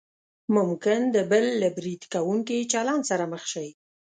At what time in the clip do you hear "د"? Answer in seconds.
1.15-1.17